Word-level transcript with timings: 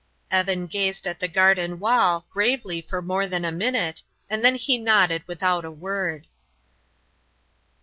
Evan 0.31 0.65
gazed 0.65 1.05
at 1.05 1.19
the 1.19 1.27
garden 1.27 1.79
wall, 1.79 2.25
gravely 2.31 2.81
for 2.81 3.03
more 3.03 3.27
than 3.27 3.45
a 3.45 3.51
minute, 3.51 4.01
and 4.31 4.43
then 4.43 4.55
he 4.55 4.79
nodded 4.79 5.21
without 5.27 5.63
a 5.63 5.69
word. 5.69 6.25